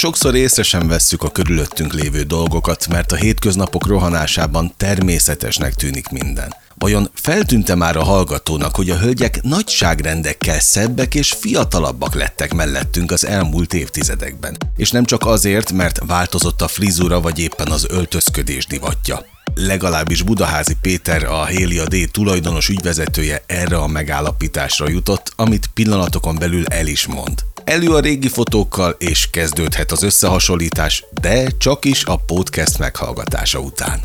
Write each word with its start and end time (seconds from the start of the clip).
Sokszor 0.00 0.34
észre 0.34 0.62
sem 0.62 0.88
vesszük 0.88 1.22
a 1.22 1.30
körülöttünk 1.30 1.92
lévő 1.92 2.22
dolgokat, 2.22 2.88
mert 2.88 3.12
a 3.12 3.16
hétköznapok 3.16 3.86
rohanásában 3.86 4.72
természetesnek 4.76 5.74
tűnik 5.74 6.08
minden. 6.08 6.54
Vajon 6.74 7.10
feltűnte 7.14 7.74
már 7.74 7.96
a 7.96 8.02
hallgatónak, 8.02 8.76
hogy 8.76 8.90
a 8.90 8.98
hölgyek 8.98 9.42
nagyságrendekkel 9.42 10.60
szebbek 10.60 11.14
és 11.14 11.32
fiatalabbak 11.32 12.14
lettek 12.14 12.54
mellettünk 12.54 13.10
az 13.10 13.26
elmúlt 13.26 13.74
évtizedekben? 13.74 14.56
És 14.76 14.90
nem 14.90 15.04
csak 15.04 15.26
azért, 15.26 15.72
mert 15.72 16.00
változott 16.06 16.62
a 16.62 16.68
frizura 16.68 17.20
vagy 17.20 17.38
éppen 17.38 17.68
az 17.70 17.86
öltözködés 17.88 18.66
divatja. 18.66 19.26
Legalábbis 19.54 20.22
Budaházi 20.22 20.76
Péter, 20.80 21.24
a 21.24 21.44
Hélia 21.44 21.84
D 21.84 22.10
tulajdonos 22.10 22.68
ügyvezetője 22.68 23.42
erre 23.46 23.76
a 23.76 23.86
megállapításra 23.86 24.88
jutott, 24.88 25.32
amit 25.36 25.70
pillanatokon 25.74 26.36
belül 26.38 26.66
el 26.66 26.86
is 26.86 27.06
mond. 27.06 27.49
Elő 27.70 27.94
a 27.94 28.00
régi 28.00 28.28
fotókkal, 28.28 28.94
és 28.98 29.30
kezdődhet 29.30 29.90
az 29.90 30.02
összehasonlítás, 30.02 31.04
de 31.20 31.46
csak 31.58 31.84
is 31.84 32.04
a 32.04 32.16
podcast 32.26 32.78
meghallgatása 32.78 33.60
után. 33.60 33.98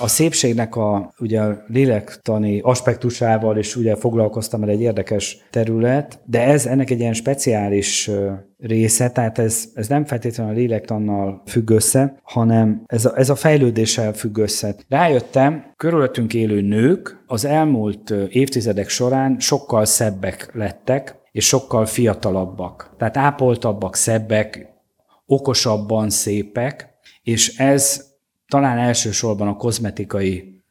A 0.00 0.08
szépségnek 0.08 0.76
a, 0.76 1.12
ugye 1.18 1.40
a 1.40 1.64
lélektani 1.66 2.60
aspektusával 2.60 3.58
is 3.58 3.76
ugye 3.76 3.96
foglalkoztam, 3.96 4.60
mert 4.60 4.72
egy 4.72 4.80
érdekes 4.80 5.38
terület, 5.50 6.20
de 6.24 6.42
ez 6.42 6.66
ennek 6.66 6.90
egy 6.90 7.00
ilyen 7.00 7.12
speciális 7.12 8.10
része, 8.58 9.10
tehát 9.10 9.38
ez, 9.38 9.64
ez 9.74 9.88
nem 9.88 10.04
feltétlenül 10.04 10.52
a 10.52 10.56
lélektannal 10.56 11.42
függ 11.46 11.70
össze, 11.70 12.16
hanem 12.22 12.82
ez 12.86 13.04
a, 13.04 13.12
ez 13.16 13.30
a 13.30 13.34
fejlődéssel 13.34 14.12
függ 14.12 14.38
össze. 14.38 14.74
Rájöttem, 14.88 15.64
körülöttünk 15.76 16.34
élő 16.34 16.60
nők 16.60 17.24
az 17.26 17.44
elmúlt 17.44 18.14
évtizedek 18.28 18.88
során 18.88 19.36
sokkal 19.38 19.84
szebbek 19.84 20.50
lettek, 20.52 21.20
és 21.32 21.46
sokkal 21.46 21.86
fiatalabbak. 21.86 22.94
Tehát 22.98 23.16
ápoltabbak, 23.16 23.94
szebbek, 23.94 24.68
okosabban 25.26 26.10
szépek, 26.10 26.88
és 27.22 27.56
ez 27.56 28.10
talán 28.48 28.78
elsősorban 28.78 29.48
a 29.48 29.56
kozmetikai 29.56 30.62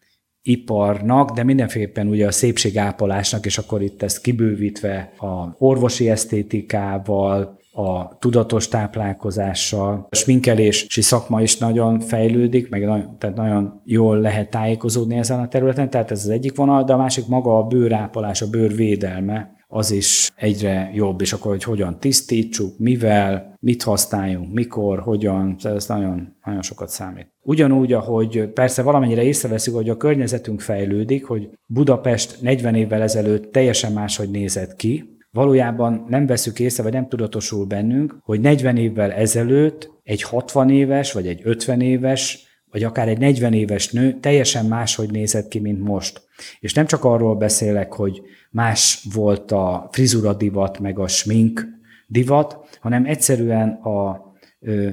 iparnak, 0.41 1.31
de 1.31 1.44
mindenféleképpen 1.44 2.08
ugye 2.08 2.27
a 2.27 2.31
szépségápolásnak, 2.31 3.45
és 3.45 3.58
akkor 3.58 3.81
itt 3.81 4.02
ezt 4.02 4.22
kibővítve 4.22 5.13
a 5.17 5.55
orvosi 5.58 6.09
esztétikával, 6.09 7.59
a 7.72 8.17
tudatos 8.17 8.67
táplálkozással. 8.67 10.08
A 10.09 10.16
sminkelési 10.16 11.02
szakma 11.02 11.41
is 11.41 11.58
nagyon 11.58 12.00
fejlődik, 12.00 12.69
meg 12.69 12.86
nagyon, 12.86 13.17
tehát 13.17 13.36
nagyon 13.36 13.81
jól 13.86 14.19
lehet 14.19 14.50
tájékozódni 14.50 15.17
ezen 15.17 15.39
a 15.39 15.47
területen, 15.47 15.89
tehát 15.89 16.11
ez 16.11 16.23
az 16.23 16.30
egyik 16.30 16.55
vonal, 16.55 16.83
de 16.83 16.94
a 16.94 16.97
másik 16.97 17.28
maga 17.28 17.58
a 17.58 17.63
bőrápolás, 17.63 18.41
a 18.41 18.50
bőr 18.50 18.75
védelme, 18.75 19.59
az 19.73 19.91
is 19.91 20.31
egyre 20.36 20.91
jobb, 20.94 21.22
és 21.22 21.33
akkor, 21.33 21.52
hogy 21.52 21.63
hogyan 21.63 22.00
tisztítsuk, 22.00 22.78
mivel, 22.78 23.55
mit 23.59 23.83
használjunk, 23.83 24.53
mikor, 24.53 25.00
hogyan, 25.00 25.56
ez 25.63 25.88
nagyon, 25.88 26.35
nagyon 26.45 26.61
sokat 26.61 26.89
számít. 26.89 27.28
Ugyanúgy, 27.44 27.94
ahogy 27.94 28.47
persze 28.53 28.81
valamennyire 28.81 29.23
észreveszünk, 29.23 29.78
hogy 29.78 29.89
a 29.89 29.97
környezetünk 29.97 30.61
fejlődik, 30.61 31.25
hogy 31.25 31.50
Budapest 31.66 32.41
40 32.41 32.75
évvel 32.75 33.02
ezelőtt 33.02 33.52
teljesen 33.52 33.91
máshogy 33.91 34.30
nézett 34.30 34.75
ki, 34.75 35.19
valójában 35.31 36.05
nem 36.07 36.25
veszük 36.25 36.59
észre, 36.59 36.83
vagy 36.83 36.93
nem 36.93 37.07
tudatosul 37.07 37.65
bennünk, 37.65 38.17
hogy 38.23 38.39
40 38.39 38.77
évvel 38.77 39.11
ezelőtt 39.11 39.91
egy 40.03 40.21
60 40.21 40.69
éves, 40.69 41.11
vagy 41.11 41.27
egy 41.27 41.41
50 41.43 41.81
éves, 41.81 42.49
vagy 42.71 42.83
akár 42.83 43.07
egy 43.07 43.17
40 43.17 43.53
éves 43.53 43.91
nő 43.91 44.19
teljesen 44.19 44.65
máshogy 44.65 45.11
nézett 45.11 45.47
ki, 45.47 45.59
mint 45.59 45.83
most. 45.83 46.21
És 46.59 46.73
nem 46.73 46.85
csak 46.85 47.03
arról 47.03 47.35
beszélek, 47.35 47.93
hogy 47.93 48.21
más 48.51 49.07
volt 49.13 49.51
a 49.51 49.88
frizura 49.91 50.33
divat, 50.33 50.79
meg 50.79 50.99
a 50.99 51.07
smink 51.07 51.67
divat, 52.07 52.77
hanem 52.79 53.05
egyszerűen 53.05 53.69
a 53.69 54.21
ö, 54.59 54.89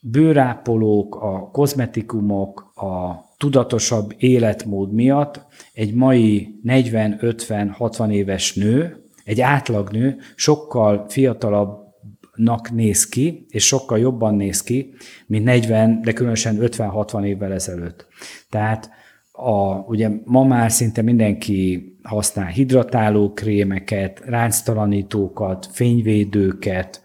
bőrápolók, 0.00 1.14
a 1.14 1.50
kozmetikumok, 1.52 2.72
a 2.74 3.24
tudatosabb 3.36 4.14
életmód 4.16 4.92
miatt 4.92 5.46
egy 5.72 5.94
mai 5.94 6.60
40-50-60 6.64 8.10
éves 8.10 8.54
nő, 8.54 9.05
egy 9.26 9.40
átlagnő 9.40 10.16
sokkal 10.34 11.04
fiatalabbnak 11.08 12.70
néz 12.70 13.08
ki, 13.08 13.46
és 13.48 13.66
sokkal 13.66 13.98
jobban 13.98 14.34
néz 14.34 14.62
ki, 14.62 14.94
mint 15.26 15.44
40, 15.44 16.00
de 16.02 16.12
különösen 16.12 16.58
50-60 16.60 17.24
évvel 17.24 17.52
ezelőtt. 17.52 18.06
Tehát 18.50 18.90
a, 19.32 19.74
ugye 19.86 20.10
ma 20.24 20.44
már 20.44 20.70
szinte 20.70 21.02
mindenki 21.02 21.84
használ 22.02 22.46
hidratáló 22.46 23.32
krémeket, 23.32 24.22
ránctalanítókat, 24.24 25.68
fényvédőket, 25.72 27.04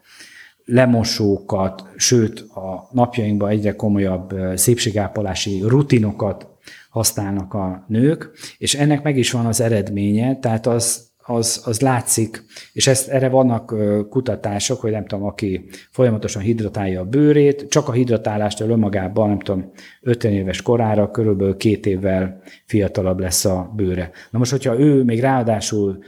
lemosókat, 0.66 1.84
sőt 1.96 2.40
a 2.40 2.90
napjainkban 2.92 3.50
egyre 3.50 3.76
komolyabb 3.76 4.36
szépségápolási 4.56 5.62
rutinokat 5.68 6.48
használnak 6.90 7.54
a 7.54 7.86
nők, 7.88 8.30
és 8.58 8.76
ennek 8.76 9.04
meg 9.04 9.18
is 9.18 9.32
van 9.32 9.46
az 9.46 9.62
eredménye, 9.62 10.40
tehát 10.40 10.68
az 10.68 11.11
az, 11.24 11.62
az 11.66 11.82
látszik, 11.82 12.44
és 12.74 12.88
ezt, 12.88 13.10
erre 13.10 13.30
vannak 13.30 13.76
kutatások, 14.10 14.82
hogy 14.82 14.92
nem 14.92 15.06
tudom, 15.06 15.26
aki 15.26 15.66
folyamatosan 15.92 16.42
hidratálja 16.42 17.02
a 17.02 17.06
bőrét, 17.06 17.68
csak 17.70 17.88
a 17.88 17.92
hidratálást 17.92 18.60
önmagában, 18.60 19.28
nem 19.28 19.40
tudom, 19.40 19.72
50 20.02 20.32
éves 20.32 20.62
korára 20.62 21.12
körülbelül 21.12 21.58
két 21.58 21.86
évvel 21.86 22.42
fiatalabb 22.66 23.20
lesz 23.20 23.46
a 23.46 23.72
bőre. 23.76 24.12
Na 24.30 24.38
most, 24.38 24.52
hogyha 24.52 24.80
ő 24.80 25.04
még 25.04 25.20
ráadásul 25.20 26.04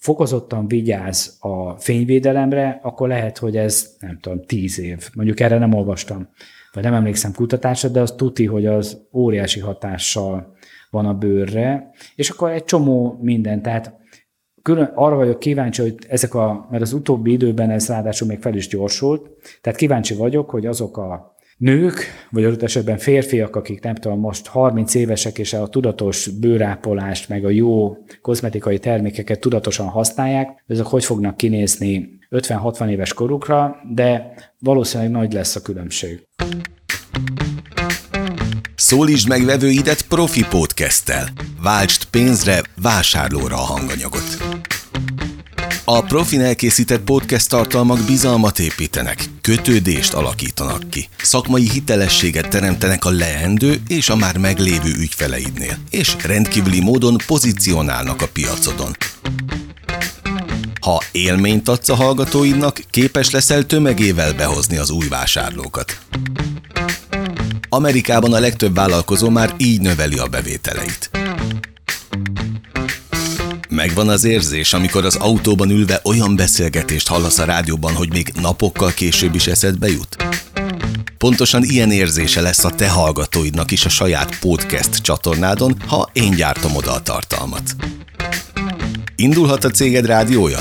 fokozottan 0.00 0.68
vigyáz 0.68 1.36
a 1.40 1.70
fényvédelemre, 1.70 2.80
akkor 2.82 3.08
lehet, 3.08 3.38
hogy 3.38 3.56
ez, 3.56 3.96
nem 3.98 4.18
tudom, 4.20 4.44
tíz 4.44 4.80
év. 4.80 5.08
Mondjuk 5.14 5.40
erre 5.40 5.58
nem 5.58 5.74
olvastam, 5.74 6.28
vagy 6.72 6.82
nem 6.82 6.94
emlékszem 6.94 7.32
kutatásra, 7.32 7.88
de 7.88 8.00
az 8.00 8.14
tuti, 8.16 8.46
hogy 8.46 8.66
az 8.66 9.00
óriási 9.12 9.60
hatással 9.60 10.56
van 10.90 11.06
a 11.06 11.14
bőrre, 11.14 11.90
és 12.14 12.30
akkor 12.30 12.50
egy 12.50 12.64
csomó 12.64 13.18
minden, 13.22 13.62
tehát 13.62 13.99
külön 14.62 14.92
arra 14.94 15.16
vagyok 15.16 15.38
kíváncsi, 15.38 15.82
hogy 15.82 15.94
ezek 16.08 16.34
a, 16.34 16.66
mert 16.70 16.82
az 16.82 16.92
utóbbi 16.92 17.32
időben 17.32 17.70
ez 17.70 17.88
ráadásul 17.88 18.28
még 18.28 18.40
fel 18.40 18.54
is 18.54 18.68
gyorsult, 18.68 19.30
tehát 19.60 19.78
kíváncsi 19.78 20.14
vagyok, 20.14 20.50
hogy 20.50 20.66
azok 20.66 20.96
a 20.96 21.34
nők, 21.60 22.06
vagy 22.30 22.44
adott 22.44 22.62
esetben 22.62 22.98
férfiak, 22.98 23.56
akik 23.56 23.82
nem 23.82 23.94
tudom, 23.94 24.20
most 24.20 24.46
30 24.46 24.94
évesek, 24.94 25.38
és 25.38 25.52
a 25.52 25.66
tudatos 25.66 26.26
bőrápolást, 26.26 27.28
meg 27.28 27.44
a 27.44 27.50
jó 27.50 27.96
kozmetikai 28.22 28.78
termékeket 28.78 29.40
tudatosan 29.40 29.86
használják, 29.86 30.64
ezek 30.66 30.86
hogy 30.86 31.04
fognak 31.04 31.36
kinézni 31.36 32.18
50-60 32.30 32.88
éves 32.88 33.14
korukra, 33.14 33.76
de 33.94 34.34
valószínűleg 34.58 35.12
nagy 35.12 35.32
lesz 35.32 35.56
a 35.56 35.62
különbség. 35.62 36.28
Szólítsd 38.74 39.28
meg 39.28 39.44
vevőidet 39.44 40.06
profi 40.08 40.44
podcasttel. 40.50 41.24
Váltsd 41.62 42.04
pénzre, 42.04 42.62
vásárlóra 42.82 43.54
a 43.54 43.72
hanganyagot. 43.74 44.49
A 45.92 46.02
profin 46.02 46.40
elkészített 46.40 47.00
podcast 47.00 47.48
tartalmak 47.48 48.04
bizalmat 48.04 48.58
építenek, 48.58 49.24
kötődést 49.40 50.12
alakítanak 50.12 50.90
ki, 50.90 51.08
szakmai 51.22 51.70
hitelességet 51.70 52.48
teremtenek 52.48 53.04
a 53.04 53.10
leendő 53.10 53.82
és 53.88 54.08
a 54.08 54.16
már 54.16 54.36
meglévő 54.36 54.92
ügyfeleidnél, 54.98 55.78
és 55.90 56.16
rendkívüli 56.24 56.80
módon 56.80 57.16
pozícionálnak 57.26 58.22
a 58.22 58.28
piacodon. 58.32 58.96
Ha 60.80 61.02
élményt 61.12 61.68
adsz 61.68 61.88
a 61.88 61.94
hallgatóidnak, 61.94 62.80
képes 62.90 63.30
leszel 63.30 63.66
tömegével 63.66 64.32
behozni 64.32 64.76
az 64.76 64.90
új 64.90 65.08
vásárlókat. 65.08 65.98
Amerikában 67.68 68.32
a 68.32 68.40
legtöbb 68.40 68.74
vállalkozó 68.74 69.28
már 69.28 69.54
így 69.56 69.80
növeli 69.80 70.18
a 70.18 70.26
bevételeit. 70.26 71.19
Megvan 73.80 74.08
az 74.08 74.24
érzés, 74.24 74.72
amikor 74.72 75.04
az 75.04 75.16
autóban 75.16 75.70
ülve 75.70 76.00
olyan 76.04 76.36
beszélgetést 76.36 77.08
hallasz 77.08 77.38
a 77.38 77.44
rádióban, 77.44 77.94
hogy 77.94 78.12
még 78.12 78.32
napokkal 78.40 78.92
később 78.94 79.34
is 79.34 79.46
eszedbe 79.46 79.88
jut? 79.88 80.16
Pontosan 81.18 81.64
ilyen 81.64 81.90
érzése 81.90 82.40
lesz 82.40 82.64
a 82.64 82.70
te 82.70 82.88
hallgatóidnak 82.88 83.70
is 83.70 83.84
a 83.84 83.88
saját 83.88 84.38
podcast 84.38 84.96
csatornádon, 84.96 85.76
ha 85.86 86.10
én 86.12 86.30
gyártom 86.30 86.76
oda 86.76 86.92
a 86.92 87.02
tartalmat. 87.02 87.62
Indulhat 89.16 89.64
a 89.64 89.70
céged 89.70 90.06
rádiója? 90.06 90.58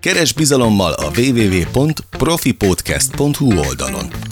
Keres 0.00 0.32
bizalommal 0.32 0.92
a 0.92 1.10
www.profipodcast.hu 1.16 3.58
oldalon. 3.58 4.31